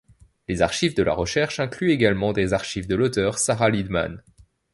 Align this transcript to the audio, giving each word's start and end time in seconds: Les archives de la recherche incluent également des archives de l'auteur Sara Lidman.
Les 0.47 0.63
archives 0.63 0.95
de 0.95 1.03
la 1.03 1.13
recherche 1.13 1.59
incluent 1.59 1.91
également 1.91 2.33
des 2.33 2.53
archives 2.53 2.87
de 2.87 2.95
l'auteur 2.95 3.37
Sara 3.37 3.69
Lidman. 3.69 4.23